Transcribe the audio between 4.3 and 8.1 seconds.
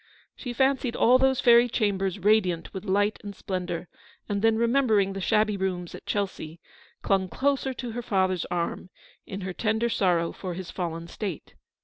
then remembering the shabby rooms at Chelsea, clung closer to her